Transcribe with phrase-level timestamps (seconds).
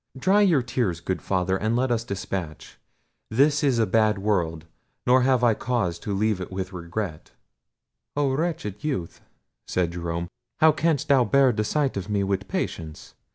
[0.17, 2.79] Dry your tears, good Father, and let us despatch.
[3.29, 4.65] This is a bad world;
[5.05, 7.33] nor have I had cause to leave it with regret."
[8.17, 9.21] "Oh wretched youth!"
[9.67, 10.27] said Jerome;
[10.59, 13.13] "how canst thou bear the sight of me with patience?